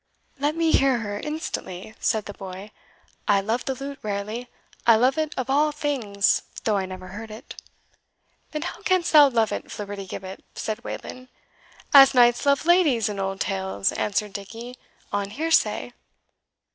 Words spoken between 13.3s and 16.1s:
tales," answered Dickie "on hearsay."